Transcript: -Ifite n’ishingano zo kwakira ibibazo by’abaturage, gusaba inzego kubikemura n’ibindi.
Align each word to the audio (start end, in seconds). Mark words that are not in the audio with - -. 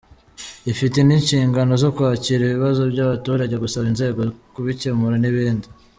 -Ifite 0.63 0.99
n’ishingano 1.03 1.73
zo 1.83 1.89
kwakira 1.95 2.41
ibibazo 2.45 2.81
by’abaturage, 2.91 3.55
gusaba 3.63 3.85
inzego 3.91 4.19
kubikemura 4.53 5.15
n’ibindi. 5.19 5.67